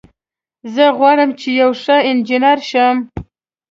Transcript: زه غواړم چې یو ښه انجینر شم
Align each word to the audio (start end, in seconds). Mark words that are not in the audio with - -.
زه 0.73 0.85
غواړم 0.97 1.29
چې 1.39 1.49
یو 1.61 1.71
ښه 1.81 1.95
انجینر 2.09 2.59
شم 2.69 2.95